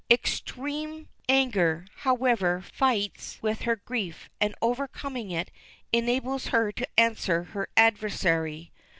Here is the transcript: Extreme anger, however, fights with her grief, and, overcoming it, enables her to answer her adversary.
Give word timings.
Extreme 0.09 1.09
anger, 1.29 1.85
however, 1.97 2.59
fights 2.73 3.37
with 3.43 3.61
her 3.61 3.75
grief, 3.75 4.31
and, 4.41 4.55
overcoming 4.59 5.29
it, 5.29 5.51
enables 5.93 6.47
her 6.47 6.71
to 6.71 6.87
answer 6.99 7.43
her 7.43 7.69
adversary. 7.77 8.71